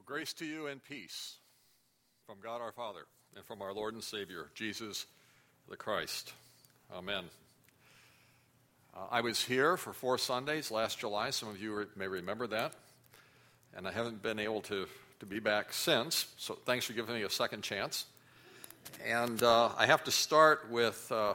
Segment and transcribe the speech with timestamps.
[0.00, 1.34] Well, grace to you and peace
[2.26, 3.00] from God our Father
[3.36, 5.04] and from our Lord and Savior, Jesus
[5.68, 6.32] the Christ.
[6.90, 7.24] Amen.
[8.96, 11.28] Uh, I was here for four Sundays last July.
[11.28, 12.72] Some of you re- may remember that.
[13.76, 14.86] And I haven't been able to,
[15.18, 16.28] to be back since.
[16.38, 18.06] So thanks for giving me a second chance.
[19.06, 21.34] And uh, I have to start with uh,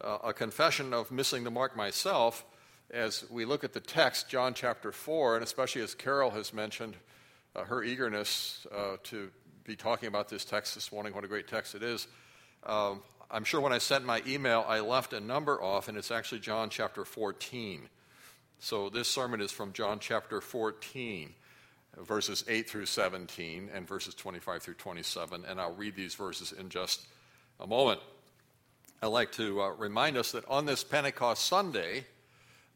[0.00, 2.44] a confession of missing the mark myself
[2.90, 6.96] as we look at the text, John chapter 4, and especially as Carol has mentioned,
[7.54, 9.30] uh, her eagerness uh, to
[9.64, 12.06] be talking about this text this morning, what a great text it is.
[12.64, 16.10] Um, I'm sure when I sent my email, I left a number off, and it's
[16.10, 17.88] actually John chapter 14.
[18.58, 21.32] So this sermon is from John chapter 14,
[21.98, 26.68] verses 8 through 17, and verses 25 through 27, and I'll read these verses in
[26.68, 27.06] just
[27.58, 28.00] a moment.
[29.02, 32.06] I'd like to uh, remind us that on this Pentecost Sunday,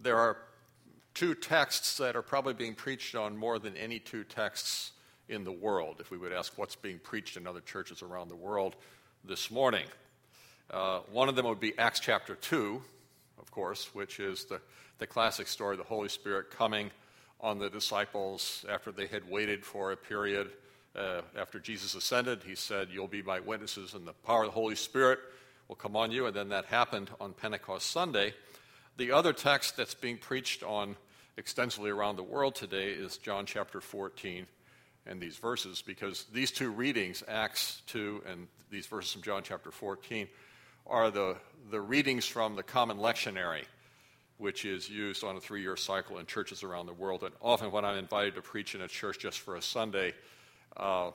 [0.01, 0.37] there are
[1.17, 4.93] two texts that are probably being preached on more than any two texts
[5.31, 8.37] in the world, if we would ask what's being preached in other churches around the
[8.37, 8.77] world
[9.25, 9.87] this morning.
[10.71, 12.83] Uh, one of them would be Acts chapter 2,
[13.41, 14.61] of course, which is the,
[14.99, 16.91] the classic story of the Holy Spirit coming
[17.41, 20.51] on the disciples after they had waited for a period.
[20.95, 24.53] Uh, after Jesus ascended, he said, You'll be my witnesses, and the power of the
[24.53, 25.21] Holy Spirit
[25.67, 26.27] will come on you.
[26.27, 28.35] And then that happened on Pentecost Sunday.
[28.99, 30.97] The other text that's being preached on
[31.37, 34.47] extensively around the world today is John chapter 14
[35.07, 39.71] and these verses, because these two readings, Acts 2 and these verses from John chapter
[39.71, 40.27] 14,
[40.87, 41.37] are the,
[41.71, 43.65] the readings from the Common Lectionary,
[44.39, 47.23] which is used on a three year cycle in churches around the world.
[47.23, 50.15] And often, when I'm invited to preach in a church just for a Sunday,
[50.77, 51.11] uh,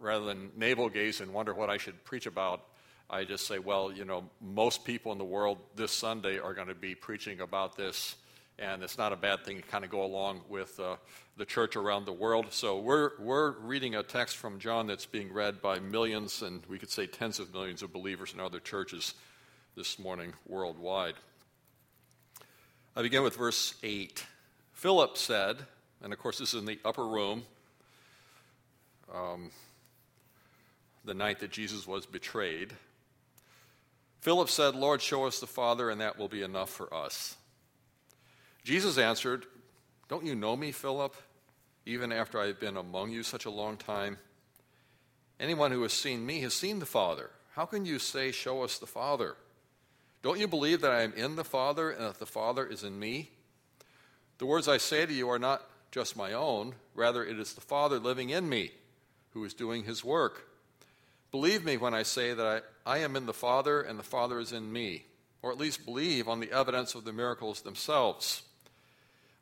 [0.00, 2.62] rather than navel gaze and wonder what I should preach about,
[3.10, 6.68] I just say, well, you know, most people in the world this Sunday are going
[6.68, 8.16] to be preaching about this,
[8.58, 10.96] and it's not a bad thing to kind of go along with uh,
[11.36, 12.46] the church around the world.
[12.50, 16.78] So we're, we're reading a text from John that's being read by millions, and we
[16.78, 19.14] could say tens of millions of believers in other churches
[19.76, 21.14] this morning worldwide.
[22.96, 24.24] I begin with verse 8.
[24.72, 25.58] Philip said,
[26.02, 27.44] and of course, this is in the upper room.
[29.14, 29.50] Um,
[31.04, 32.74] the night that Jesus was betrayed.
[34.20, 37.36] Philip said, Lord, show us the Father, and that will be enough for us.
[38.64, 39.46] Jesus answered,
[40.08, 41.16] Don't you know me, Philip,
[41.86, 44.18] even after I have been among you such a long time?
[45.40, 47.30] Anyone who has seen me has seen the Father.
[47.54, 49.36] How can you say, Show us the Father?
[50.22, 52.98] Don't you believe that I am in the Father and that the Father is in
[52.98, 53.30] me?
[54.38, 57.60] The words I say to you are not just my own, rather, it is the
[57.60, 58.72] Father living in me
[59.32, 60.48] who is doing his work.
[61.30, 64.40] Believe me when I say that I, I am in the Father and the Father
[64.40, 65.04] is in me,
[65.42, 68.42] or at least believe on the evidence of the miracles themselves.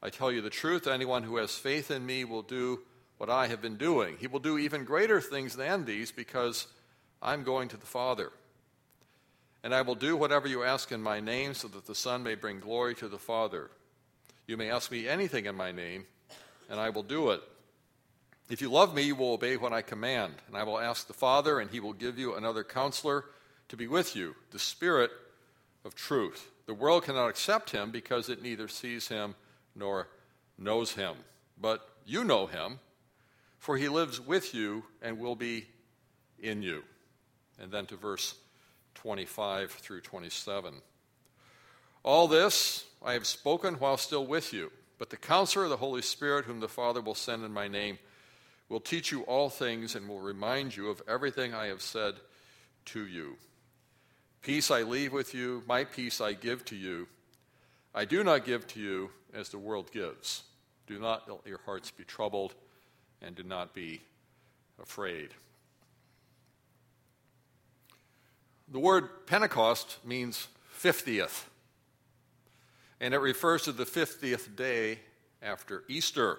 [0.07, 2.79] I tell you the truth, anyone who has faith in me will do
[3.19, 4.17] what I have been doing.
[4.21, 6.69] He will do even greater things than these because
[7.21, 8.31] I'm going to the Father.
[9.65, 12.37] And I will do whatever you ask in my name so that the Son may
[12.37, 13.69] bring glory to the Father.
[14.47, 16.07] You may ask me anything in my name,
[16.71, 17.41] and I will do it.
[18.49, 21.15] If you love me, you will obey what I command, and I will ask the
[21.15, 23.25] Father, and he will give you another counselor
[23.71, 25.11] to be with you, the Spirit
[25.85, 26.49] of truth.
[26.67, 29.35] The world cannot accept him because it neither sees him
[29.77, 30.09] nor
[30.59, 31.15] knows him.
[31.61, 32.81] But you know him,
[33.59, 35.67] for he lives with you and will be
[36.39, 36.83] in you.
[37.61, 38.35] And then to verse
[38.95, 40.75] 25 through 27.
[42.03, 46.03] All this I have spoken while still with you, but the counselor, of the Holy
[46.03, 47.99] Spirit, whom the Father will send in my name,
[48.69, 52.15] will teach you all things and will remind you of everything I have said
[52.87, 53.37] to you.
[54.43, 57.09] Peace I leave with you, my peace I give to you.
[57.95, 60.43] I do not give to you as the world gives.
[60.87, 62.55] Do not let your hearts be troubled,
[63.21, 64.01] and do not be
[64.83, 65.31] afraid.
[68.69, 70.49] The word Pentecost means
[70.81, 71.45] 50th,
[73.01, 75.01] and it refers to the 50th day
[75.43, 76.39] after Easter.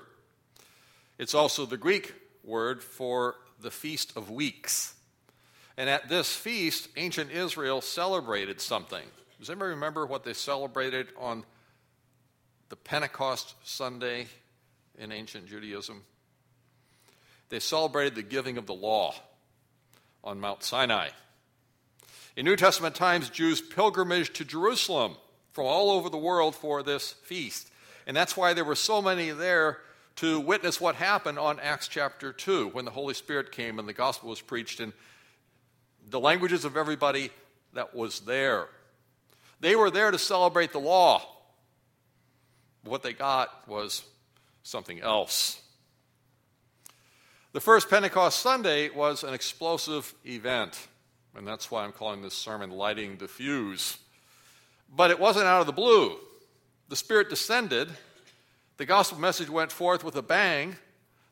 [1.17, 4.93] It's also the Greek word for the Feast of Weeks.
[5.77, 9.05] And at this feast, ancient Israel celebrated something.
[9.39, 11.45] Does anybody remember what they celebrated on
[12.69, 14.27] the Pentecost Sunday
[14.97, 16.03] in ancient Judaism?
[17.49, 19.15] They celebrated the giving of the law
[20.23, 21.09] on Mount Sinai.
[22.35, 25.15] In New Testament times, Jews pilgrimaged to Jerusalem
[25.53, 27.71] from all over the world for this feast.
[28.05, 29.79] And that's why there were so many there
[30.17, 33.93] to witness what happened on Acts chapter 2 when the Holy Spirit came and the
[33.93, 34.93] gospel was preached in
[36.09, 37.31] the languages of everybody
[37.73, 38.67] that was there.
[39.59, 41.21] They were there to celebrate the law.
[42.87, 44.03] What they got was
[44.63, 45.61] something else.
[47.53, 50.87] The first Pentecost Sunday was an explosive event,
[51.35, 53.97] and that's why I'm calling this sermon Lighting the Fuse.
[54.93, 56.17] But it wasn't out of the blue.
[56.89, 57.89] The Spirit descended,
[58.77, 60.75] the gospel message went forth with a bang,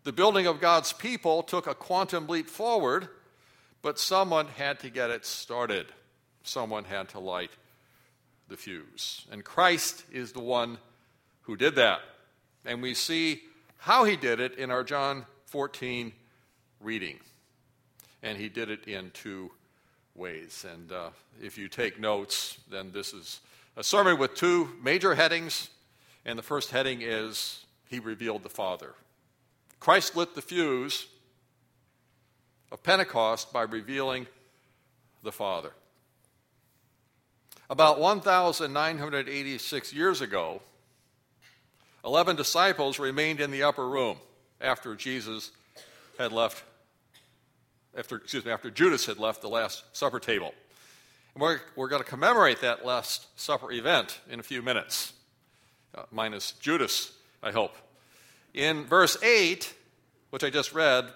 [0.05, 3.07] the building of God's people took a quantum leap forward,
[3.81, 5.87] but someone had to get it started.
[6.43, 7.49] Someone had to light
[8.47, 9.25] the fuse.
[9.31, 10.77] And Christ is the one
[11.45, 12.01] who did that.
[12.65, 13.41] And we see
[13.77, 16.11] how he did it in our John 14
[16.81, 17.19] reading.
[18.23, 19.51] And he did it in two
[20.15, 20.65] ways.
[20.71, 21.09] And uh,
[21.41, 23.39] if you take notes, then this is
[23.77, 25.69] a sermon with two major headings.
[26.25, 28.95] And the first heading is He revealed the Father.
[29.79, 31.05] Christ lit the fuse
[32.71, 34.25] of Pentecost by revealing
[35.21, 35.71] the Father.
[37.69, 40.61] About 1,986 years ago,
[42.05, 44.17] 11 disciples remained in the upper room
[44.61, 45.51] after Jesus
[46.19, 46.63] had left,
[47.97, 50.53] after, excuse me, after Judas had left the Last Supper table.
[51.33, 55.13] And we're, we're going to commemorate that Last Supper event in a few minutes,
[55.95, 57.11] uh, minus Judas,
[57.41, 57.75] I hope.
[58.53, 59.73] In verse 8,
[60.29, 61.07] which I just read,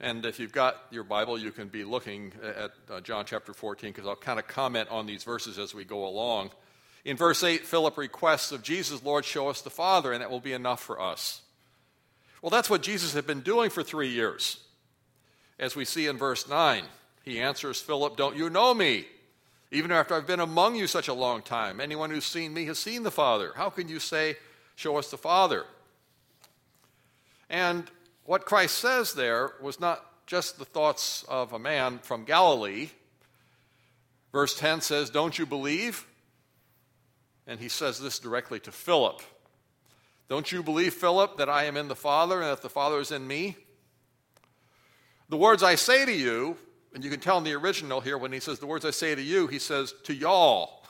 [0.00, 3.90] and if you've got your Bible, you can be looking at uh, John chapter 14
[3.90, 6.50] because I'll kind of comment on these verses as we go along.
[7.04, 10.40] In verse 8, Philip requests of Jesus, Lord, show us the Father, and that will
[10.40, 11.42] be enough for us.
[12.40, 14.58] Well, that's what Jesus had been doing for three years.
[15.58, 16.84] As we see in verse 9,
[17.22, 19.06] he answers Philip, Don't you know me?
[19.70, 22.78] Even after I've been among you such a long time, anyone who's seen me has
[22.78, 23.52] seen the Father.
[23.56, 24.36] How can you say,
[24.76, 25.64] Show us the Father?
[27.50, 27.84] And
[28.24, 32.88] what Christ says there was not just the thoughts of a man from Galilee.
[34.32, 36.06] Verse 10 says, Don't you believe?
[37.46, 39.20] And he says this directly to Philip.
[40.28, 43.12] Don't you believe, Philip, that I am in the Father and that the Father is
[43.12, 43.56] in me?
[45.28, 46.56] The words I say to you,
[46.94, 49.14] and you can tell in the original here when he says the words I say
[49.14, 50.84] to you, he says to y'all.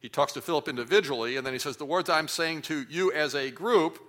[0.00, 3.12] He talks to Philip individually, and then he says the words I'm saying to you
[3.12, 4.00] as a group,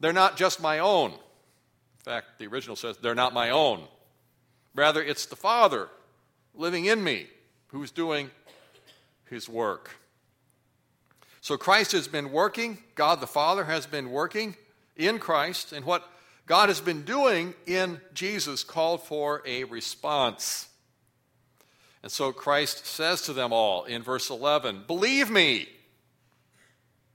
[0.00, 1.10] they're not just my own.
[1.10, 1.18] In
[2.04, 3.84] fact, the original says they're not my own.
[4.74, 5.88] Rather, it's the Father
[6.54, 7.26] living in me
[7.72, 8.30] who's doing
[9.28, 9.96] his work.
[11.40, 14.54] So Christ has been working, God the Father has been working
[14.96, 16.08] in Christ, and what
[16.46, 20.68] God has been doing in Jesus called for a response.
[22.02, 25.68] And so Christ says to them all in verse 11, Believe me.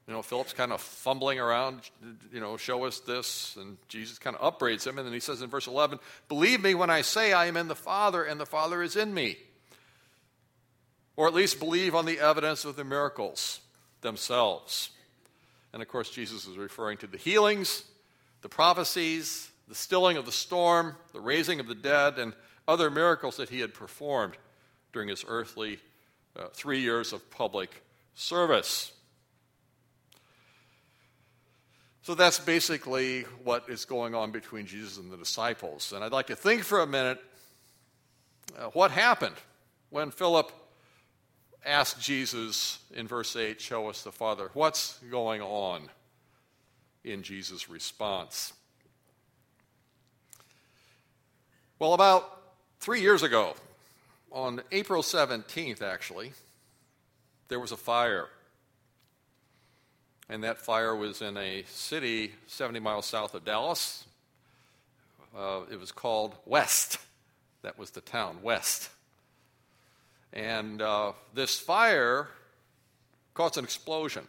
[0.07, 1.81] You know, Philip's kind of fumbling around,
[2.31, 3.57] you know, show us this.
[3.57, 4.98] And Jesus kind of upbraids him.
[4.98, 6.00] And then he says in verse 11,
[6.30, 9.13] Believe me when I say I am in the Father and the Father is in
[9.13, 9.38] me.
[11.17, 13.59] Or at least believe on the evidence of the miracles
[14.01, 14.91] themselves.
[15.73, 17.83] And of course, Jesus is referring to the healings,
[18.41, 22.33] the prophecies, the stilling of the storm, the raising of the dead, and
[22.67, 24.37] other miracles that he had performed
[24.93, 25.79] during his earthly
[26.37, 28.91] uh, three years of public service.
[32.03, 35.91] So that's basically what is going on between Jesus and the disciples.
[35.91, 37.19] And I'd like to think for a minute
[38.57, 39.35] uh, what happened
[39.89, 40.51] when Philip
[41.65, 44.50] ask Jesus in verse 8, Show us the Father.
[44.54, 45.83] What's going on
[47.04, 48.54] in Jesus' response?
[51.80, 52.42] Well, about
[52.80, 53.56] three years ago,
[54.31, 56.33] on April 17th, actually,
[57.47, 58.28] there was a fire.
[60.30, 64.06] And that fire was in a city 70 miles south of Dallas.
[65.37, 66.97] Uh, it was called West.
[67.61, 68.90] That was the town, West.
[70.37, 72.29] And uh, this fire
[73.33, 74.27] caused an explosion.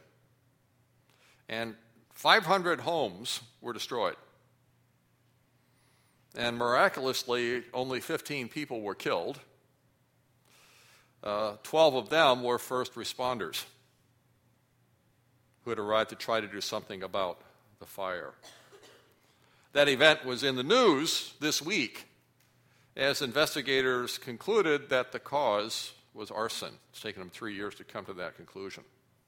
[1.50, 1.74] And
[2.14, 4.16] 500 homes were destroyed.
[6.34, 9.38] And miraculously, only 15 people were killed.
[11.22, 13.64] Uh, 12 of them were first responders
[15.64, 17.38] who had arrived to try to do something about
[17.80, 18.32] the fire.
[19.74, 22.06] That event was in the news this week
[22.96, 26.72] as investigators concluded that the cause was arson.
[26.90, 28.82] It's taken them three years to come to that conclusion.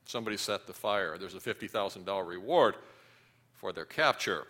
[0.05, 1.17] Somebody set the fire.
[1.17, 2.75] There's a $50,000 reward
[3.55, 4.47] for their capture.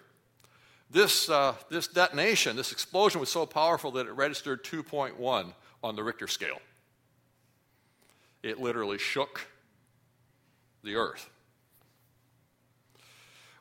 [0.91, 5.53] This, uh, this detonation, this explosion was so powerful that it registered 2.1
[5.85, 6.61] on the Richter scale.
[8.43, 9.47] It literally shook
[10.83, 11.29] the earth.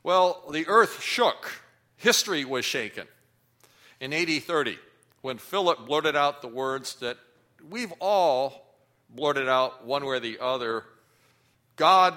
[0.03, 1.51] Well, the earth shook.
[1.98, 3.07] History was shaken.
[4.00, 4.79] In AD 30,
[5.21, 7.17] when Philip blurted out the words that
[7.69, 8.68] we've all
[9.15, 10.83] blurted out one way or the other
[11.75, 12.13] God,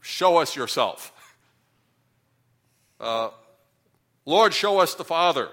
[0.00, 1.12] show us yourself.
[2.98, 3.28] Uh,
[4.24, 5.50] Lord, show us the Father.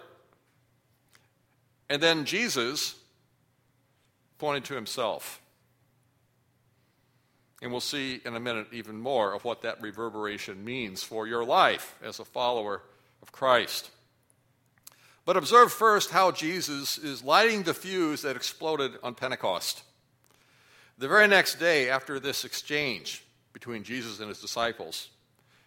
[1.89, 2.95] And then Jesus
[4.38, 5.41] pointed to himself.
[7.61, 11.43] And we'll see in a minute even more of what that reverberation means for your
[11.43, 12.81] life as a follower
[13.21, 13.91] of Christ.
[15.25, 19.83] But observe first how Jesus is lighting the fuse that exploded on Pentecost.
[21.01, 25.10] The very next day, after this exchange between Jesus and his disciples,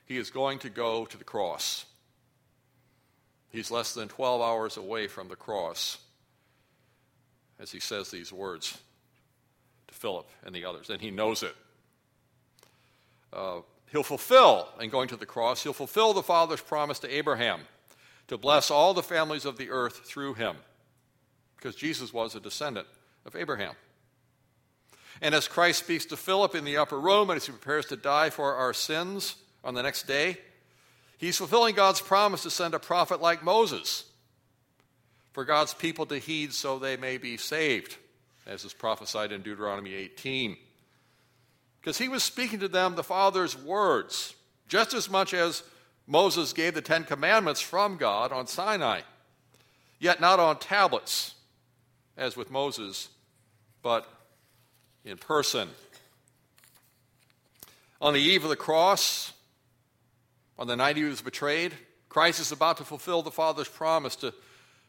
[0.07, 1.87] he is going to go to the cross.
[3.50, 5.99] He's less than 12 hours away from the cross
[7.59, 8.79] as he says these words
[9.88, 11.57] to Philip and the others, and he knows it.
[13.33, 17.62] Uh, he'll fulfill, in going to the cross, he'll fulfill the Father's promise to Abraham
[18.29, 20.55] to bless all the families of the earth through him,
[21.57, 22.87] because Jesus was a descendant
[23.26, 23.75] of Abraham.
[25.21, 27.97] And as Christ speaks to Philip in the upper room and as he prepares to
[27.97, 30.38] die for our sins on the next day,
[31.18, 34.04] he's fulfilling God's promise to send a prophet like Moses
[35.33, 37.97] for God's people to heed so they may be saved,
[38.47, 40.56] as is prophesied in Deuteronomy 18.
[41.80, 44.35] Because he was speaking to them the Father's words,
[44.68, 45.64] just as much as
[46.06, 49.00] Moses gave the Ten Commandments from God on Sinai,
[49.99, 51.35] yet not on tablets,
[52.16, 53.09] as with Moses,
[53.83, 54.09] but
[55.05, 55.69] in person.
[58.01, 59.33] On the eve of the cross,
[60.59, 61.73] on the night he was betrayed,
[62.09, 64.33] Christ is about to fulfill the Father's promise to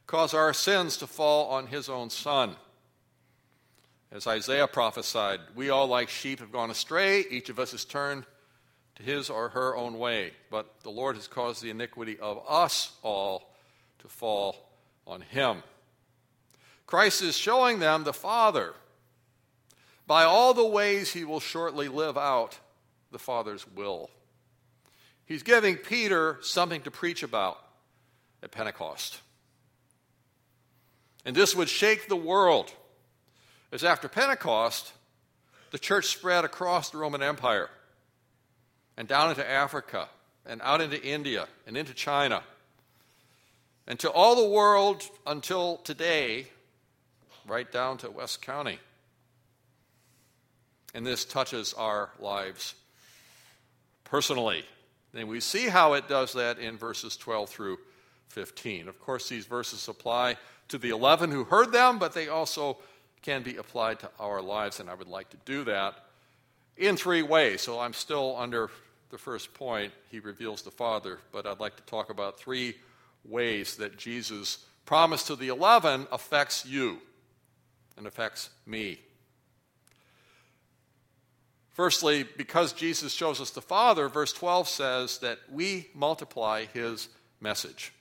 [0.07, 2.55] cause our sins to fall on his own Son.
[4.11, 7.25] As Isaiah prophesied, we all, like sheep, have gone astray.
[7.29, 8.25] Each of us has turned
[8.95, 10.31] to his or her own way.
[10.49, 13.53] But the Lord has caused the iniquity of us all
[13.99, 14.69] to fall
[15.05, 15.63] on him.
[16.85, 18.73] Christ is showing them the Father
[20.07, 22.59] by all the ways he will shortly live out
[23.11, 24.09] the Father's will.
[25.25, 27.57] He's giving Peter something to preach about
[28.43, 29.19] at Pentecost.
[31.25, 32.71] And this would shake the world,
[33.71, 34.93] as after Pentecost,
[35.71, 37.69] the church spread across the Roman Empire
[38.95, 40.07] and down into Africa
[40.45, 42.43] and out into India and into China
[43.87, 46.47] and to all the world until today,
[47.47, 48.79] right down to West County.
[50.95, 52.73] And this touches our lives
[54.05, 54.63] personally.
[55.13, 57.77] And we see how it does that in verses 12 through
[58.29, 58.87] 15.
[58.87, 60.37] Of course, these verses apply
[60.69, 62.77] to the 11 who heard them, but they also
[63.21, 65.95] can be applied to our lives, and I would like to do that
[66.77, 67.61] in three ways.
[67.61, 68.69] So I'm still under
[69.09, 72.75] the first point, he reveals the Father, but I'd like to talk about three
[73.23, 76.99] ways that Jesus' promise to the 11 affects you
[77.97, 78.99] and affects me.
[81.75, 87.09] Firstly, because Jesus shows us the Father, verse 12 says that we multiply his
[87.41, 87.91] message.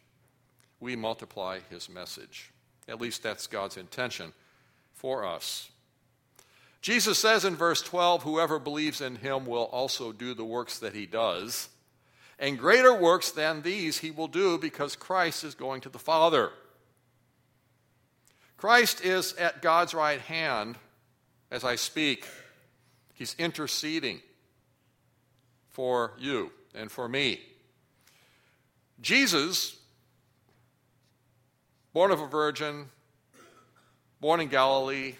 [0.78, 2.52] We multiply his message.
[2.86, 4.32] At least that's God's intention
[4.92, 5.72] for us.
[6.82, 10.94] Jesus says in verse 12, Whoever believes in him will also do the works that
[10.94, 11.68] he does.
[12.38, 16.50] And greater works than these he will do because Christ is going to the Father.
[18.56, 20.76] Christ is at God's right hand
[21.50, 22.24] as I speak.
[23.14, 24.20] He's interceding
[25.70, 27.40] for you and for me.
[29.00, 29.76] Jesus,
[31.92, 32.86] born of a virgin,
[34.20, 35.14] born in Galilee,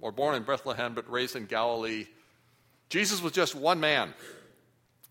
[0.00, 2.06] or born in Bethlehem but raised in Galilee.
[2.88, 4.12] Jesus was just one man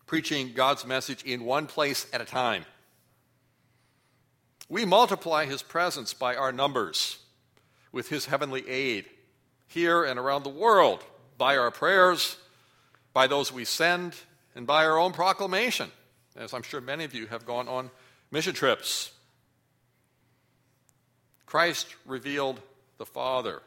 [0.06, 2.64] preaching God's message in one place at a time.
[4.68, 7.18] We multiply his presence by our numbers
[7.92, 9.06] with his heavenly aid
[9.68, 11.02] here and around the world,
[11.42, 12.36] by our prayers,
[13.12, 14.14] by those we send,
[14.54, 15.90] and by our own proclamation,
[16.36, 17.90] as I'm sure many of you have gone on
[18.30, 19.10] mission trips.
[21.44, 22.60] Christ revealed
[22.98, 23.60] the Father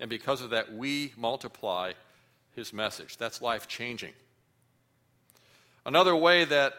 [0.00, 1.92] and because of that, we multiply
[2.56, 3.18] his message.
[3.18, 4.14] That's life changing.
[5.86, 6.72] Another way that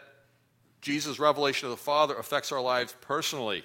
[0.82, 3.64] Jesus' revelation of the Father affects our lives personally.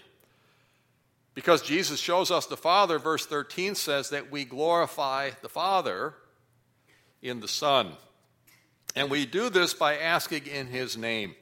[1.40, 6.14] Because Jesus shows us the Father, verse 13 says that we glorify the Father
[7.22, 7.94] in the Son.
[8.94, 11.36] And we do this by asking in His name.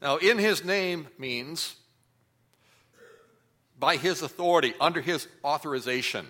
[0.00, 1.74] Now, in His name means
[3.76, 6.24] by His authority, under His authorization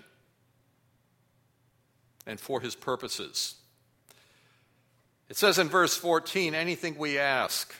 [2.26, 3.56] and for his purposes.
[5.28, 7.74] It says in verse 14 anything we ask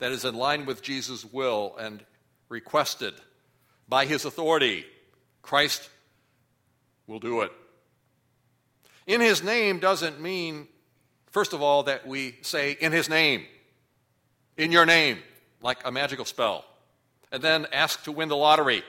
[0.00, 2.02] that is in line with Jesus' will and
[2.48, 3.14] requested
[3.88, 4.84] by his authority,
[5.42, 5.88] Christ
[7.06, 7.52] will do it.
[9.06, 10.66] In his name doesn't mean,
[11.30, 13.44] first of all, that we say in his name,
[14.56, 15.18] in your name,
[15.62, 16.64] like a magical spell,
[17.30, 18.82] and then ask to win the lottery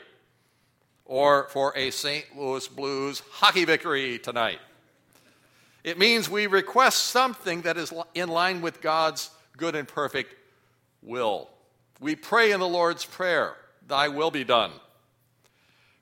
[1.05, 2.25] or for a St.
[2.35, 4.59] Louis Blues hockey victory tonight.
[5.83, 10.35] It means we request something that is in line with God's good and perfect
[11.01, 11.49] will.
[11.99, 13.55] We pray in the Lord's Prayer,
[13.87, 14.71] Thy will be done.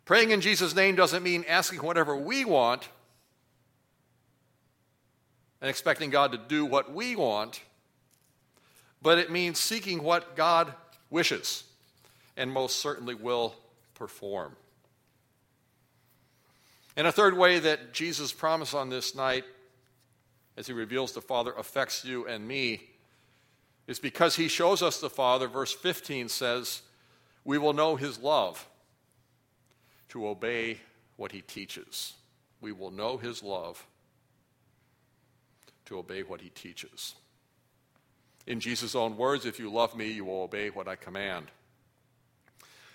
[0.05, 2.87] Praying in Jesus' name doesn't mean asking whatever we want
[5.61, 7.61] and expecting God to do what we want,
[9.01, 10.73] but it means seeking what God
[11.09, 11.63] wishes
[12.37, 13.55] and most certainly will
[13.93, 14.55] perform.
[16.97, 19.43] And a third way that Jesus' promise on this night,
[20.55, 22.83] as he reveals the Father, affects you and me
[23.87, 25.47] is because he shows us the Father.
[25.47, 26.81] Verse 15 says,
[27.43, 28.67] We will know his love
[30.09, 30.79] to obey
[31.17, 32.13] what he teaches.
[32.61, 33.85] We will know his love
[35.85, 37.15] to obey what he teaches.
[38.47, 41.47] In Jesus' own words, if you love me, you will obey what I command.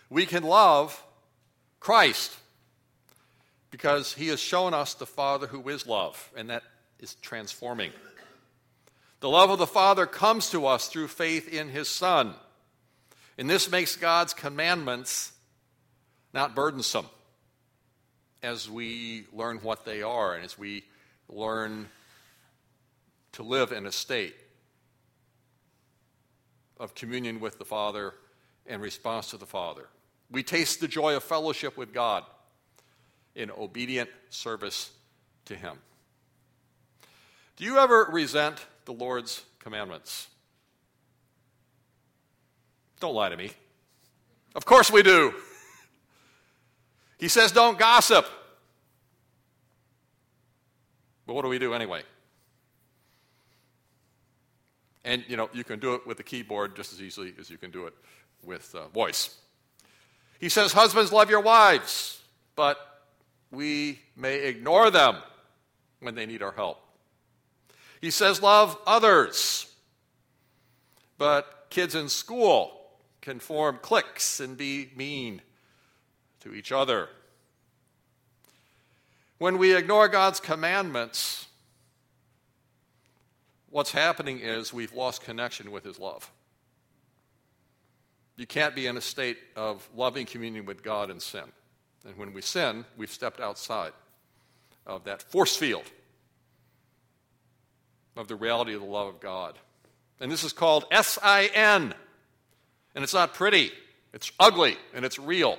[0.09, 1.03] We can love
[1.79, 2.37] Christ
[3.71, 6.63] because he has shown us the Father who is love, and that
[6.99, 7.93] is transforming.
[9.21, 12.35] The love of the Father comes to us through faith in his Son.
[13.37, 15.33] And this makes God's commandments
[16.33, 17.07] not burdensome
[18.43, 20.85] as we learn what they are and as we
[21.29, 21.89] learn
[23.33, 24.35] to live in a state
[26.79, 28.15] of communion with the Father
[28.67, 29.87] and response to the Father.
[30.31, 32.25] We taste the joy of fellowship with God
[33.35, 34.91] in obedient service
[35.45, 35.77] to Him.
[37.61, 40.29] Do you ever resent the Lord's commandments?
[43.01, 43.51] Don't lie to me.
[44.55, 45.35] Of course we do.
[47.19, 48.25] He says, don't gossip.
[51.27, 52.03] But what do we do anyway?
[55.05, 57.59] And you know, you can do it with the keyboard just as easily as you
[57.59, 57.93] can do it
[58.43, 59.37] with uh, voice.
[60.39, 62.23] He says, Husbands, love your wives,
[62.57, 62.79] but
[63.51, 65.17] we may ignore them
[66.01, 66.87] when they need our help.
[68.01, 69.73] He says, Love others,
[71.19, 72.81] but kids in school
[73.21, 75.43] can form cliques and be mean
[76.41, 77.09] to each other.
[79.39, 81.47] When we ignore God's commandments,
[83.69, 86.31] what's happening is we've lost connection with His love.
[88.37, 91.45] You can't be in a state of loving communion with God and sin.
[92.07, 93.93] And when we sin, we've stepped outside
[94.87, 95.85] of that force field
[98.17, 99.59] of the reality of the love of God.
[100.21, 101.95] And this is called S I N.
[102.95, 103.71] And it's not pretty,
[104.13, 105.59] it's ugly, and it's real.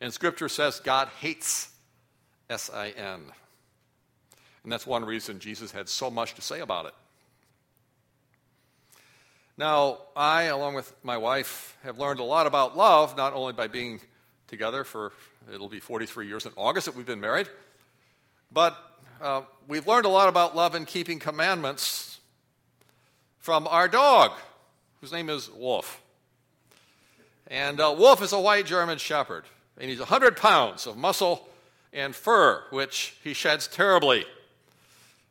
[0.00, 1.70] And Scripture says God hates
[2.50, 3.20] S I N.
[4.62, 6.94] And that's one reason Jesus had so much to say about it.
[9.56, 13.66] Now, I, along with my wife, have learned a lot about love, not only by
[13.66, 14.00] being
[14.46, 15.12] together for,
[15.52, 17.48] it'll be 43 years in August that we've been married,
[18.52, 18.76] but
[19.20, 22.20] uh, we've learned a lot about love and keeping commandments
[23.38, 24.32] from our dog,
[25.00, 26.02] whose name is Wolf.
[27.48, 29.44] And uh, Wolf is a white German shepherd,
[29.78, 31.48] and he's 100 pounds of muscle
[31.92, 34.24] and fur, which he sheds terribly.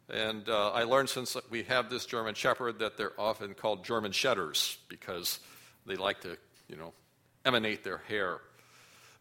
[0.09, 4.13] And uh, I learned since we have this German Shepherd that they're often called German
[4.13, 5.39] Shedders because
[5.85, 6.37] they like to,
[6.69, 6.93] you know,
[7.45, 8.39] emanate their hair.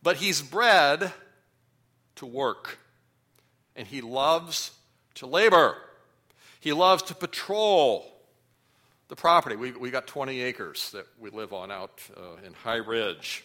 [0.03, 1.13] But he's bred
[2.17, 2.79] to work,
[3.77, 4.73] and he loves
[5.15, 5.77] to labor.
[6.61, 8.11] He loves to patrol
[9.09, 9.57] the property.
[9.57, 13.45] We, we got 20 acres that we live on out uh, in High Ridge.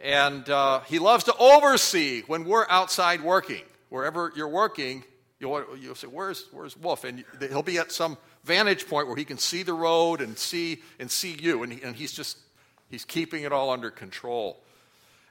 [0.00, 3.62] And uh, he loves to oversee when we're outside working.
[3.90, 5.02] Wherever you're working,
[5.40, 7.04] You'll, you'll say, where's, where's Wolf?
[7.04, 10.82] And he'll be at some vantage point where he can see the road and see,
[10.98, 11.62] and see you.
[11.62, 12.38] And, he, and he's just,
[12.90, 14.60] he's keeping it all under control.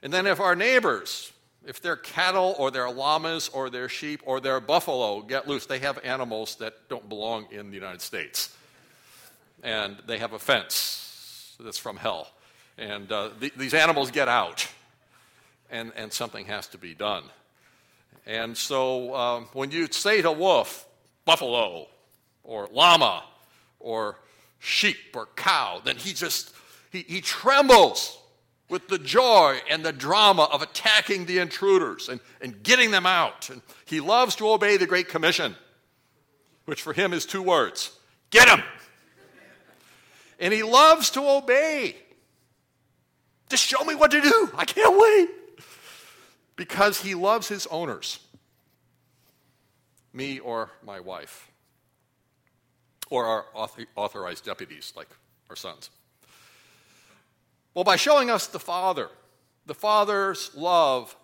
[0.02, 1.32] And then if our neighbors,
[1.68, 5.78] if their cattle or their llamas or their sheep or their buffalo get loose, they
[5.80, 8.56] have animals that don't belong in the United States.
[9.62, 12.30] And they have a fence that's from hell.
[12.78, 14.66] And uh, th- these animals get out,
[15.70, 17.24] and, and something has to be done.
[18.26, 20.86] And so um, when you say to wolf,
[21.26, 21.88] buffalo,
[22.44, 23.24] or llama,
[23.78, 24.16] or
[24.58, 26.54] sheep, or cow, then he just,
[26.90, 28.17] he, he trembles
[28.68, 33.48] with the joy and the drama of attacking the intruders and, and getting them out.
[33.50, 35.54] And he loves to obey the Great Commission,
[36.66, 37.92] which for him is two words
[38.30, 38.62] get him.
[40.38, 41.96] And he loves to obey.
[43.48, 44.50] Just show me what to do.
[44.56, 45.30] I can't wait
[46.54, 48.18] because he loves his owners,
[50.12, 51.50] me or my wife,
[53.08, 53.44] or our
[53.96, 55.08] authorized deputies like
[55.48, 55.90] our sons.
[57.78, 59.08] Well, by showing us the Father,
[59.66, 61.14] the Father's love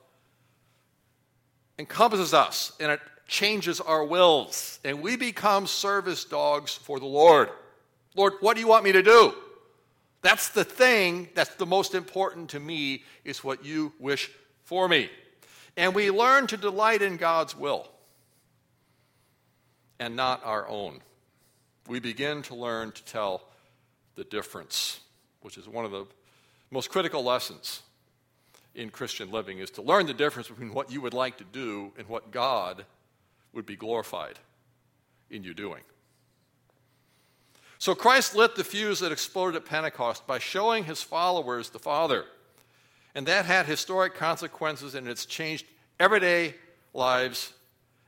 [1.81, 7.49] encompasses us and it changes our wills, and we become service dogs for the Lord.
[8.14, 9.35] Lord, what do you want me to do?
[10.23, 14.31] That's the thing that's the most important to me, is what you wish
[14.62, 15.11] for me.
[15.77, 17.88] And we learn to delight in God's will
[19.99, 21.01] and not our own.
[21.88, 23.43] We begin to learn to tell
[24.14, 25.01] the difference,
[25.40, 26.07] which is one of the
[26.75, 27.83] most critical lessons
[28.75, 31.93] in Christian living is to learn the difference between what you would like to do
[31.97, 32.85] and what God
[33.53, 34.41] would be glorified
[35.31, 35.83] in you doing.
[37.79, 42.25] So Christ lit the fuse that exploded at Pentecost by showing his followers the Father.
[43.15, 45.67] And that had historic consequences and it's changed
[46.01, 46.57] everyday
[46.93, 47.53] lives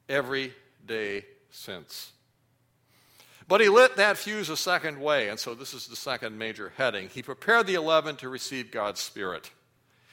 [0.09, 0.53] every
[0.85, 2.11] day since.
[3.49, 6.73] But he lit that fuse a second way, and so this is the second major
[6.77, 7.09] heading.
[7.09, 9.51] He prepared the eleven to receive God's Spirit.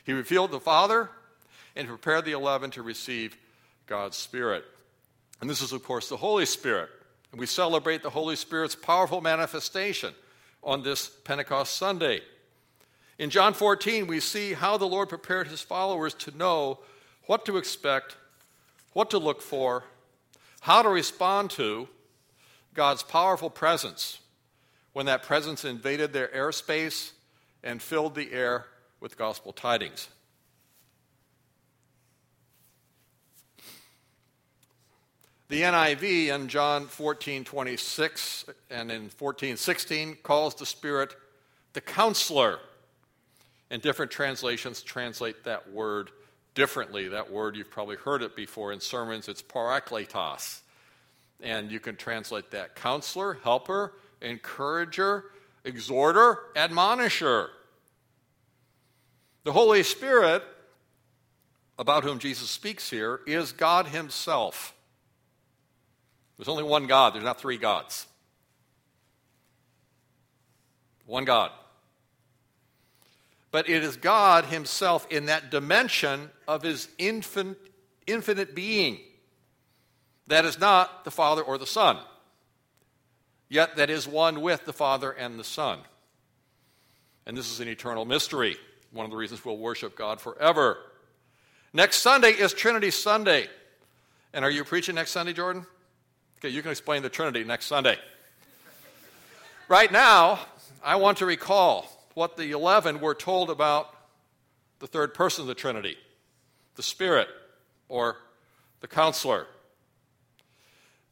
[0.03, 1.09] He revealed the Father
[1.75, 3.35] and prepared the eleven to receive
[3.87, 4.63] God's Spirit.
[5.41, 6.89] And this is, of course, the Holy Spirit.
[7.31, 10.13] And we celebrate the Holy Spirit's powerful manifestation
[10.63, 12.21] on this Pentecost Sunday.
[13.17, 16.79] In John 14, we see how the Lord prepared his followers to know
[17.25, 18.15] what to expect,
[18.93, 19.83] what to look for,
[20.61, 21.87] how to respond to
[22.73, 24.19] God's powerful presence
[24.93, 27.11] when that presence invaded their airspace
[27.63, 28.65] and filled the air
[28.99, 30.07] with gospel tidings.
[35.49, 41.15] The NIV in John 14, 26 and in 14, 16 calls the Spirit
[41.73, 42.59] the counselor.
[43.69, 46.09] And different translations translate that word
[46.55, 47.07] differently.
[47.07, 50.62] That word, you've probably heard it before in sermons, it's parakletos.
[51.41, 55.25] And you can translate that counselor, helper, encourager,
[55.63, 57.49] exhorter, admonisher.
[59.43, 60.43] The Holy Spirit,
[61.77, 64.73] about whom Jesus speaks here, is God Himself.
[66.37, 68.07] There's only one God, there's not three gods.
[71.05, 71.51] One God.
[73.51, 77.57] But it is God Himself in that dimension of His infin-
[78.07, 78.99] infinite being.
[80.27, 81.97] That is not the Father or the Son,
[83.49, 85.79] yet that is one with the Father and the Son.
[87.25, 88.57] And this is an eternal mystery,
[88.91, 90.77] one of the reasons we'll worship God forever.
[91.73, 93.47] Next Sunday is Trinity Sunday.
[94.33, 95.65] And are you preaching next Sunday, Jordan?
[96.39, 97.97] Okay, you can explain the Trinity next Sunday.
[99.67, 100.39] right now,
[100.83, 103.93] I want to recall what the 11 were told about
[104.79, 105.97] the third person of the Trinity
[106.75, 107.27] the Spirit
[107.87, 108.17] or
[108.81, 109.45] the Counselor.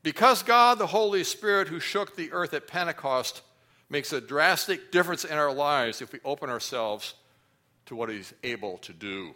[0.04, 3.42] Because God, the Holy Spirit, who shook the earth at Pentecost,
[3.90, 7.14] makes a drastic difference in our lives if we open ourselves
[7.86, 9.36] to what He's able to do.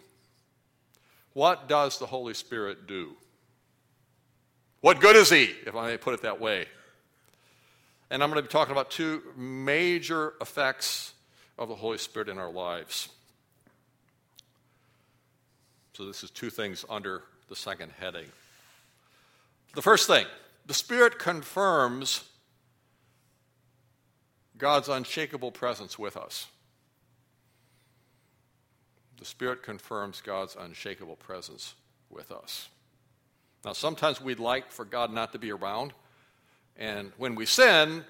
[1.34, 3.12] What does the Holy Spirit do?
[4.82, 6.68] What good is He, if I may put it that way?
[8.10, 11.14] And I'm going to be talking about two major effects
[11.58, 13.10] of the Holy Spirit in our lives.
[15.94, 18.26] So, this is two things under the second heading.
[19.76, 20.26] The first thing
[20.66, 22.24] the Spirit confirms
[24.58, 26.48] God's unshakable presence with us.
[29.18, 31.76] The Spirit confirms God's unshakable presence
[32.10, 32.70] with us.
[33.64, 35.94] Now, sometimes we'd like for God not to be around.
[36.78, 38.04] And when we sin,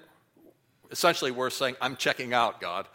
[0.90, 2.86] essentially we're saying, I'm checking out, God.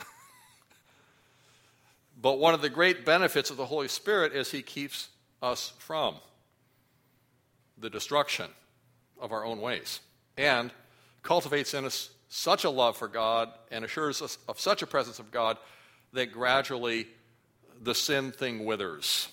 [2.22, 5.10] but one of the great benefits of the Holy Spirit is He keeps
[5.42, 6.16] us from
[7.78, 8.48] the destruction
[9.22, 10.00] of our own ways
[10.38, 10.72] and
[11.24, 15.20] cultivates in us such a love for God and assures us of such a presence
[15.20, 15.58] of God
[16.14, 17.08] that gradually
[17.82, 19.30] the sin thing withers.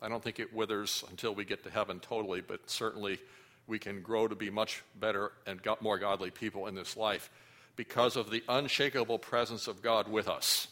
[0.00, 3.18] I don't think it withers until we get to heaven totally, but certainly
[3.66, 7.30] we can grow to be much better and more godly people in this life
[7.76, 10.68] because of the unshakable presence of God with us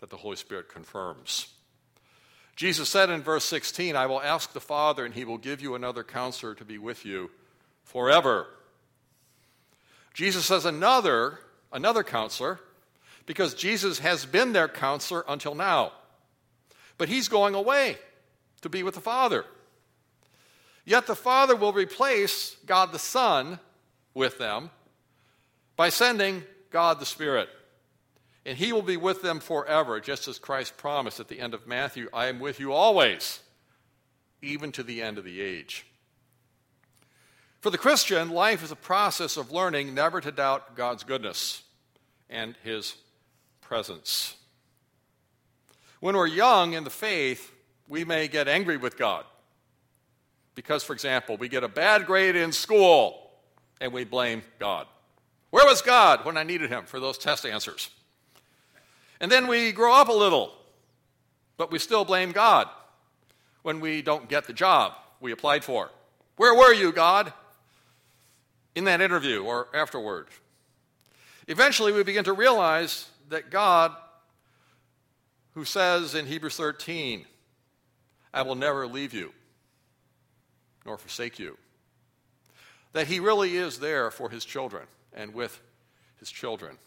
[0.00, 1.48] that the Holy Spirit confirms.
[2.56, 5.74] Jesus said in verse 16, I will ask the Father, and he will give you
[5.74, 7.30] another counselor to be with you
[7.84, 8.46] forever.
[10.12, 11.38] Jesus says another,
[11.72, 12.60] another counselor,
[13.26, 15.92] because Jesus has been their counselor until now.
[16.98, 17.96] But he's going away
[18.60, 19.44] to be with the Father.
[20.84, 23.58] Yet the Father will replace God the Son
[24.12, 24.70] with them
[25.76, 27.48] by sending God the Spirit
[28.44, 31.66] and he will be with them forever, just as Christ promised at the end of
[31.66, 33.40] Matthew I am with you always,
[34.42, 35.86] even to the end of the age.
[37.60, 41.62] For the Christian, life is a process of learning never to doubt God's goodness
[42.30, 42.96] and his
[43.60, 44.36] presence.
[46.00, 47.52] When we're young in the faith,
[47.86, 49.26] we may get angry with God.
[50.54, 53.30] Because, for example, we get a bad grade in school
[53.80, 54.86] and we blame God.
[55.50, 57.90] Where was God when I needed him for those test answers?
[59.20, 60.52] And then we grow up a little,
[61.56, 62.68] but we still blame God
[63.62, 65.90] when we don't get the job we applied for.
[66.36, 67.32] Where were you, God?
[68.74, 70.28] In that interview or afterward.
[71.48, 73.94] Eventually, we begin to realize that God,
[75.54, 77.26] who says in Hebrews 13,
[78.32, 79.32] I will never leave you
[80.86, 81.58] nor forsake you,
[82.92, 85.60] that He really is there for His children and with
[86.18, 86.78] His children.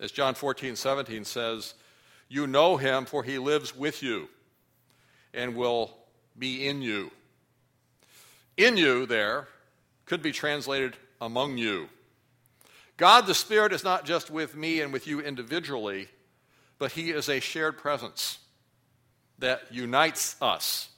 [0.00, 1.74] As John 14, 17 says,
[2.32, 4.26] You know Him, for He lives with you
[5.34, 5.94] and will
[6.38, 7.10] be in you.
[8.56, 9.48] In you, there,
[10.06, 11.90] could be translated among you.
[12.96, 16.08] God the Spirit is not just with me and with you individually,
[16.78, 18.38] but He is a shared presence
[19.38, 20.88] that unites us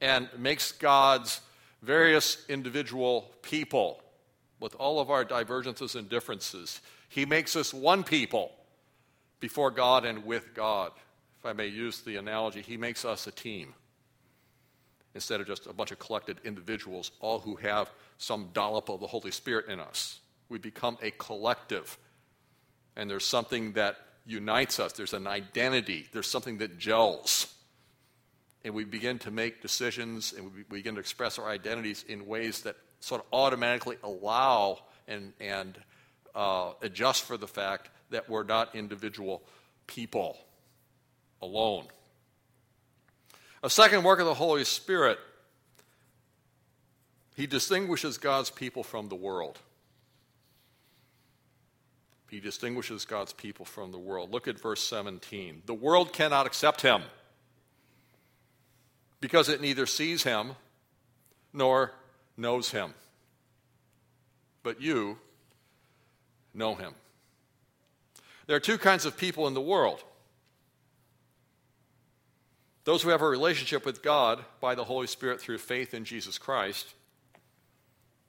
[0.00, 1.42] and makes God's
[1.82, 4.00] various individual people
[4.60, 6.80] with all of our divergences and differences.
[7.10, 8.52] He makes us one people
[9.44, 10.90] before God and with God.
[11.38, 13.74] If I may use the analogy, He makes us a team
[15.14, 19.06] instead of just a bunch of collected individuals, all who have some dollop of the
[19.06, 20.20] Holy Spirit in us.
[20.48, 21.98] We become a collective.
[22.96, 27.54] And there's something that unites us, there's an identity, there's something that gels.
[28.64, 32.62] And we begin to make decisions and we begin to express our identities in ways
[32.62, 35.78] that sort of automatically allow and, and
[36.34, 39.42] uh, adjust for the fact that we're not individual
[39.88, 40.38] people
[41.42, 41.84] alone.
[43.62, 45.18] A second work of the Holy Spirit,
[47.34, 49.58] he distinguishes God's people from the world.
[52.30, 54.32] He distinguishes God's people from the world.
[54.32, 55.62] Look at verse 17.
[55.66, 57.02] The world cannot accept him
[59.20, 60.52] because it neither sees him
[61.52, 61.90] nor
[62.36, 62.94] knows him.
[64.62, 65.18] But you
[66.54, 66.94] know him.
[68.46, 70.02] There are two kinds of people in the world
[72.84, 76.36] those who have a relationship with God by the Holy Spirit through faith in Jesus
[76.36, 76.86] Christ,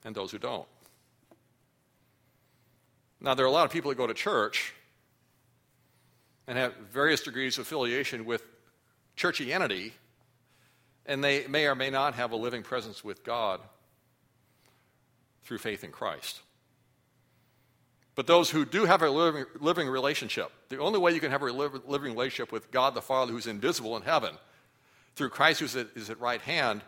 [0.06, 0.68] and those who don't.
[3.20, 4.74] Now, there are a lot of people that go to church
[6.48, 8.44] and have various degrees of affiliation with
[9.18, 9.92] churchianity,
[11.06, 13.60] and they may or may not have a living presence with God
[15.44, 16.40] through faith in Christ.
[18.16, 21.42] But those who do have a living, living relationship, the only way you can have
[21.42, 24.36] a living relationship with God the Father who's invisible in heaven,
[25.16, 26.82] through Christ who is at right hand,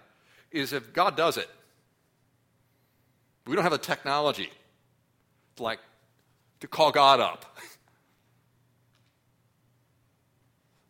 [0.52, 1.50] is if God does it.
[3.46, 4.50] We don't have the technology
[5.60, 5.80] like
[6.62, 7.46] to call God up.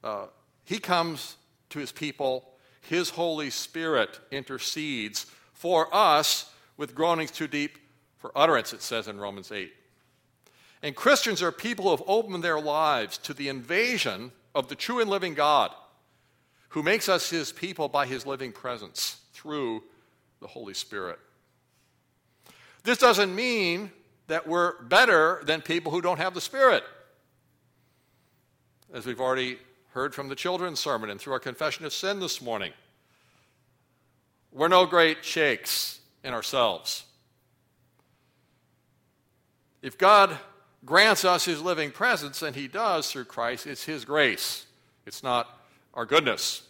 [0.03, 0.27] Uh,
[0.63, 1.35] he comes
[1.69, 7.77] to his people, his Holy Spirit intercedes for us with groanings too deep
[8.17, 9.73] for utterance, it says in Romans 8.
[10.83, 14.99] And Christians are people who have opened their lives to the invasion of the true
[14.99, 15.71] and living God,
[16.69, 19.83] who makes us his people by his living presence through
[20.39, 21.19] the Holy Spirit.
[22.83, 23.91] This doesn't mean
[24.27, 26.83] that we're better than people who don't have the Spirit.
[28.93, 29.57] As we've already
[29.91, 32.71] heard from the children's sermon and through our confession of sin this morning,
[34.51, 37.03] we're no great shakes in ourselves.
[39.81, 40.37] If God
[40.85, 44.65] grants us his living presence, and he does through Christ, it's his grace.
[45.05, 45.47] It's not
[45.93, 46.63] our goodness.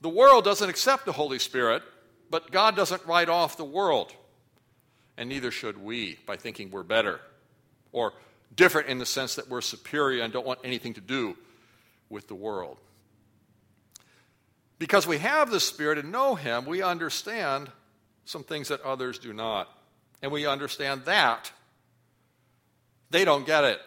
[0.00, 1.82] The world doesn't accept the Holy Spirit,
[2.30, 4.12] but God doesn't write off the world.
[5.16, 7.20] And neither should we by thinking we're better
[7.92, 8.14] or
[8.56, 11.36] different in the sense that we're superior and don't want anything to do
[12.08, 12.78] with the world.
[14.78, 17.70] Because we have the Spirit and know Him, we understand
[18.24, 19.68] some things that others do not.
[20.22, 21.52] And we understand that
[23.12, 23.80] they don't get it.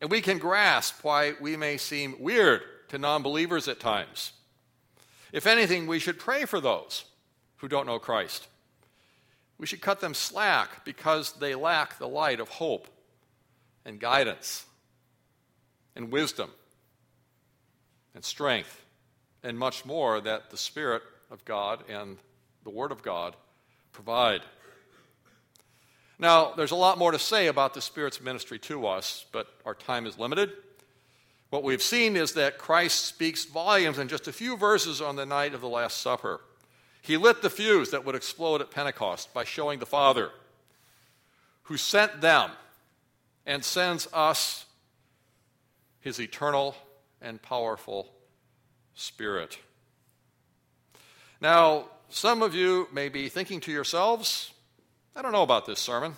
[0.00, 4.32] And we can grasp why we may seem weird to non believers at times.
[5.32, 7.04] If anything, we should pray for those
[7.56, 8.46] who don't know Christ.
[9.58, 12.86] We should cut them slack because they lack the light of hope
[13.84, 14.66] and guidance
[15.96, 16.50] and wisdom
[18.14, 18.84] and strength
[19.42, 22.18] and much more that the Spirit of God and
[22.64, 23.36] the Word of God
[23.92, 24.42] provide.
[26.18, 29.74] Now, there's a lot more to say about the Spirit's ministry to us, but our
[29.74, 30.52] time is limited.
[31.50, 35.26] What we've seen is that Christ speaks volumes in just a few verses on the
[35.26, 36.40] night of the Last Supper.
[37.02, 40.30] He lit the fuse that would explode at Pentecost by showing the Father,
[41.64, 42.50] who sent them
[43.44, 44.64] and sends us
[46.00, 46.76] his eternal
[47.20, 48.08] and powerful
[48.94, 49.58] Spirit.
[51.40, 54.53] Now, some of you may be thinking to yourselves,
[55.16, 56.16] I don't know about this sermon.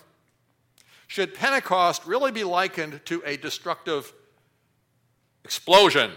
[1.07, 4.11] Should Pentecost really be likened to a destructive
[5.43, 6.11] explosion?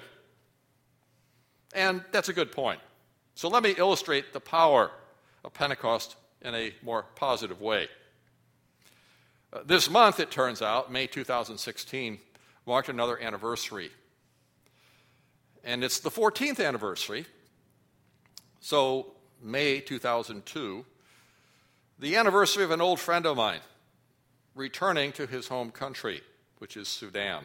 [1.75, 2.81] And that's a good point.
[3.35, 4.91] So let me illustrate the power
[5.45, 7.89] of Pentecost in a more positive way.
[9.53, 12.19] Uh, this month, it turns out, May 2016,
[12.67, 13.91] marked another anniversary.
[15.65, 17.27] And it's the 14th anniversary.
[18.61, 19.13] So,
[19.43, 20.85] May 2002,
[22.01, 23.61] the anniversary of an old friend of mine
[24.55, 26.23] returning to his home country,
[26.59, 27.45] which is Sudan.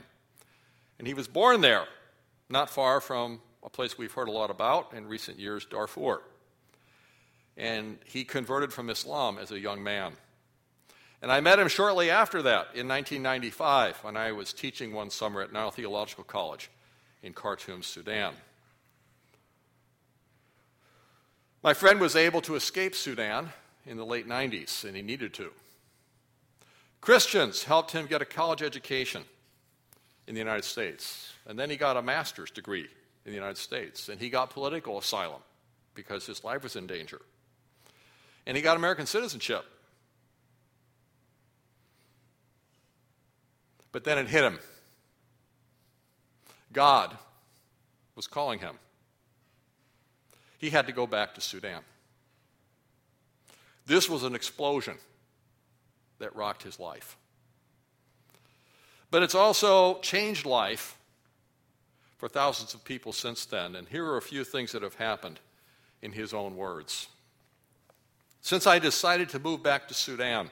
[0.98, 1.86] And he was born there,
[2.50, 6.22] not far from a place we've heard a lot about in recent years, Darfur.
[7.58, 10.14] And he converted from Islam as a young man.
[11.22, 15.42] And I met him shortly after that in 1995 when I was teaching one summer
[15.42, 16.70] at Nile Theological College
[17.22, 18.34] in Khartoum, Sudan.
[21.62, 23.52] My friend was able to escape Sudan
[23.86, 25.52] in the late 90s, and he needed to.
[27.02, 29.24] Christians helped him get a college education
[30.28, 32.88] in the United States, and then he got a master's degree
[33.26, 35.42] in the United States, and he got political asylum
[35.94, 37.22] because his life was in danger.
[38.46, 39.66] And he got American citizenship.
[43.92, 44.60] But then it hit him.
[46.74, 47.18] God
[48.16, 48.76] was calling him.
[50.58, 51.82] He had to go back to Sudan.
[53.86, 54.98] This was an explosion
[56.20, 57.18] that rocked his life.
[59.12, 60.98] But it's also changed life
[62.18, 63.76] for thousands of people since then.
[63.76, 65.40] And here are a few things that have happened
[66.02, 67.08] in his own words.
[68.42, 70.50] Since I decided to move back to Sudan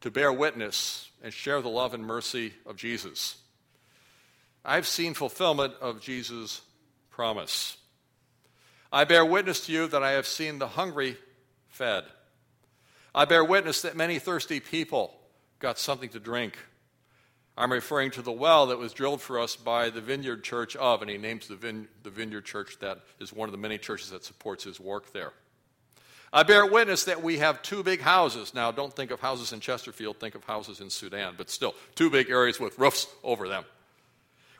[0.00, 3.36] to bear witness and share the love and mercy of Jesus,
[4.64, 6.62] I've seen fulfillment of Jesus'
[7.10, 7.76] promise.
[8.92, 11.16] I bear witness to you that I have seen the hungry
[11.80, 12.04] fed.
[13.14, 15.14] I bear witness that many thirsty people
[15.60, 16.58] got something to drink.
[17.56, 21.00] I'm referring to the well that was drilled for us by the Vineyard Church of,
[21.00, 24.26] and he names the, the Vineyard Church that is one of the many churches that
[24.26, 25.32] supports his work there.
[26.34, 28.52] I bear witness that we have two big houses.
[28.52, 32.10] Now, don't think of houses in Chesterfield, think of houses in Sudan, but still, two
[32.10, 33.64] big areas with roofs over them,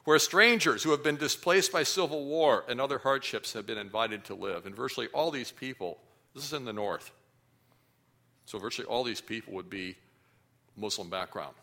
[0.04, 4.24] where strangers who have been displaced by civil war and other hardships have been invited
[4.24, 4.64] to live.
[4.64, 5.98] And virtually all these people,
[6.34, 7.10] this is in the north,
[8.46, 9.96] so virtually all these people would be
[10.76, 11.54] Muslim background.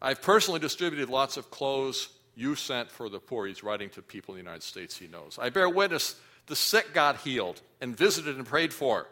[0.00, 3.46] I've personally distributed lots of clothes you sent for the poor.
[3.46, 5.38] He's writing to people in the United States he knows.
[5.40, 9.06] I bear witness the sick got healed and visited and prayed for.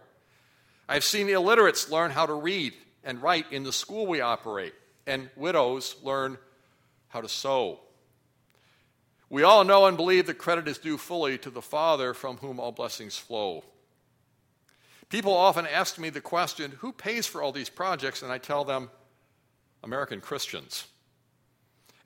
[0.88, 4.74] I've seen illiterates learn how to read and write in the school we operate,
[5.06, 6.38] and widows learn
[7.08, 7.80] how to sew.
[9.34, 12.60] We all know and believe that credit is due fully to the Father from whom
[12.60, 13.64] all blessings flow.
[15.08, 18.22] People often ask me the question who pays for all these projects?
[18.22, 18.90] And I tell them,
[19.82, 20.86] American Christians.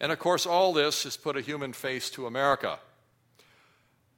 [0.00, 2.78] And of course, all this has put a human face to America.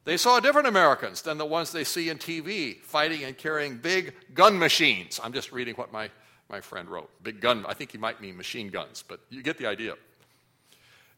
[0.05, 4.15] They saw different Americans than the ones they see in TV, fighting and carrying big
[4.35, 5.19] gun machines.
[5.21, 6.11] I'm just reading what my,
[6.49, 7.11] my friend wrote.
[7.25, 9.97] Big gun, I think he might mean machine guns, but you get the idea.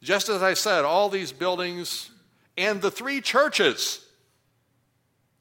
[0.03, 2.11] Just as I said, all these buildings
[2.57, 4.05] and the three churches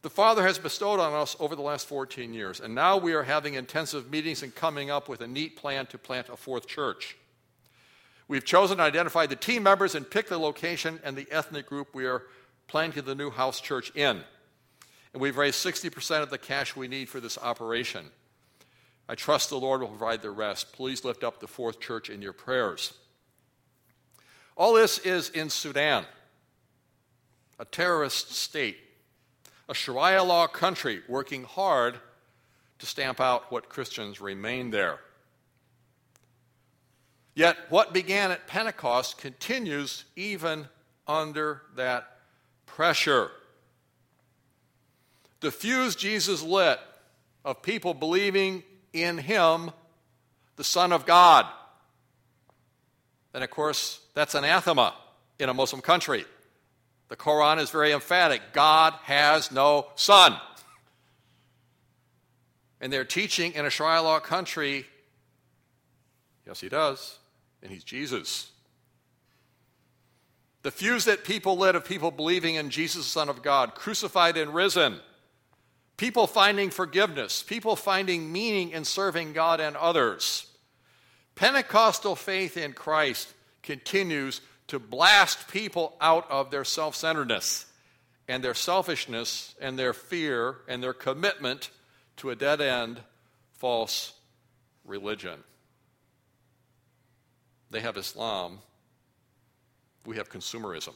[0.02, 2.58] the Father has bestowed on us over the last 14 years.
[2.60, 5.98] And now we are having intensive meetings and coming up with a neat plan to
[5.98, 7.16] plant a fourth church.
[8.26, 11.94] We've chosen to identify the team members and pick the location and the ethnic group
[11.94, 12.22] we are
[12.66, 14.22] planting the new house church in.
[15.12, 18.06] And we've raised 60% of the cash we need for this operation.
[19.08, 20.72] I trust the Lord will provide the rest.
[20.72, 22.94] Please lift up the fourth church in your prayers.
[24.56, 26.04] All this is in Sudan,
[27.58, 28.76] a terrorist state
[29.72, 31.98] a Sharia law country working hard
[32.78, 34.98] to stamp out what Christians remain there.
[37.34, 40.68] Yet, what began at Pentecost continues even
[41.06, 42.18] under that
[42.66, 43.30] pressure.
[45.40, 46.78] The fuse Jesus lit
[47.42, 49.70] of people believing in Him,
[50.56, 51.46] the Son of God.
[53.34, 54.94] And of course, that's anathema
[55.38, 56.24] in a Muslim country.
[57.08, 60.36] The Quran is very emphatic God has no son.
[62.80, 64.86] And they're teaching in a Sharia law country,
[66.46, 67.18] yes, he does,
[67.62, 68.50] and he's Jesus.
[70.62, 74.54] The fuse that people lit of people believing in Jesus, Son of God, crucified and
[74.54, 75.00] risen,
[75.96, 80.46] people finding forgiveness, people finding meaning in serving God and others.
[81.34, 87.66] Pentecostal faith in Christ continues to blast people out of their self centeredness
[88.28, 91.70] and their selfishness and their fear and their commitment
[92.16, 93.00] to a dead end
[93.52, 94.12] false
[94.84, 95.38] religion.
[97.70, 98.58] They have Islam,
[100.04, 100.94] we have consumerism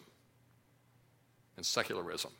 [1.56, 2.32] and secularism.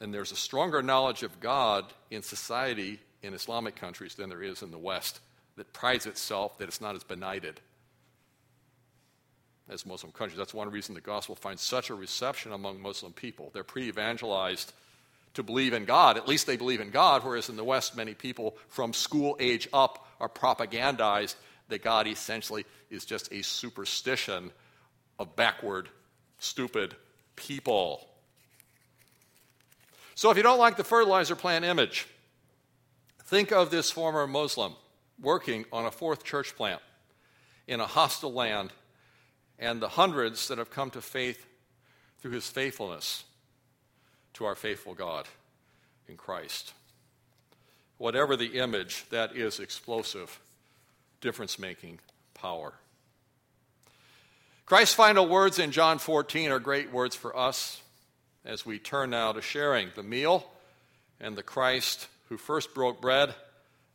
[0.00, 4.62] And there's a stronger knowledge of God in society in Islamic countries than there is
[4.62, 5.20] in the West
[5.58, 7.60] that prides itself that it's not as benighted
[9.68, 10.38] as Muslim countries.
[10.38, 13.50] That's one reason the gospel finds such a reception among Muslim people.
[13.52, 14.72] They're pre evangelized
[15.34, 16.16] to believe in God.
[16.16, 19.68] At least they believe in God, whereas in the West, many people from school age
[19.72, 21.36] up are propagandized
[21.68, 24.50] that God essentially is just a superstition
[25.18, 25.88] of backward,
[26.38, 26.94] stupid
[27.36, 28.06] people.
[30.14, 32.06] So if you don't like the fertilizer plant image,
[33.24, 34.74] think of this former Muslim
[35.20, 36.80] working on a fourth church plant
[37.66, 38.72] in a hostile land
[39.58, 41.46] and the hundreds that have come to faith
[42.20, 43.24] through his faithfulness
[44.34, 45.26] to our faithful God
[46.08, 46.72] in Christ.
[47.98, 50.38] Whatever the image, that is explosive,
[51.20, 51.98] difference making
[52.34, 52.72] power.
[54.66, 57.80] Christ's final words in John 14 are great words for us
[58.44, 60.46] as we turn now to sharing the meal
[61.20, 63.34] and the Christ who first broke bread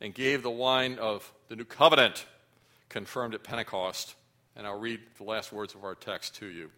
[0.04, 2.26] and gave the wine of the new covenant
[2.90, 4.14] confirmed at Pentecost.
[4.54, 6.70] And I'll read the last words of our text to you.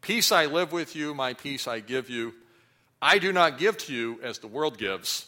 [0.00, 2.34] Peace I live with you, my peace I give you.
[3.02, 5.26] I do not give to you as the world gives.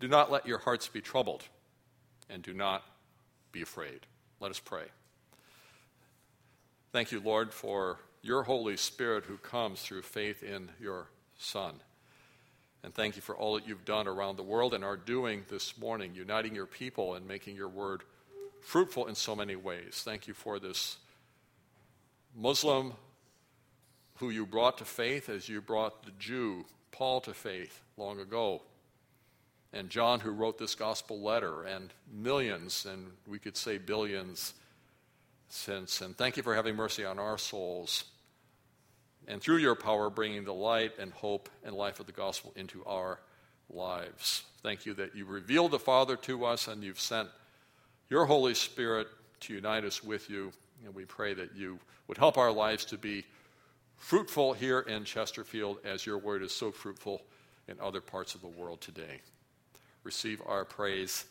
[0.00, 1.44] Do not let your hearts be troubled,
[2.30, 2.82] and do not
[3.52, 4.00] be afraid.
[4.40, 4.86] Let us pray.
[6.92, 11.74] Thank you, Lord, for your Holy Spirit who comes through faith in your Son.
[12.84, 15.78] And thank you for all that you've done around the world and are doing this
[15.78, 18.02] morning, uniting your people and making your word
[18.60, 20.02] fruitful in so many ways.
[20.04, 20.98] Thank you for this
[22.36, 22.92] Muslim
[24.18, 28.60] who you brought to faith as you brought the Jew, Paul, to faith long ago.
[29.72, 34.52] And John, who wrote this gospel letter, and millions, and we could say billions
[35.48, 36.02] since.
[36.02, 38.04] And thank you for having mercy on our souls
[39.28, 42.84] and through your power, bringing the light and hope and life of the gospel into
[42.84, 43.20] our
[43.70, 44.44] lives.
[44.62, 47.28] Thank you that you revealed the Father to us and you've sent
[48.08, 49.08] your Holy Spirit
[49.40, 50.52] to unite us with you.
[50.84, 53.24] And we pray that you would help our lives to be
[53.96, 57.22] fruitful here in Chesterfield as your word is so fruitful
[57.68, 59.20] in other parts of the world today.
[60.02, 61.24] Receive our praise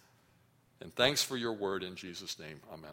[0.84, 2.60] and thanks for your word in Jesus' name.
[2.72, 2.92] Amen.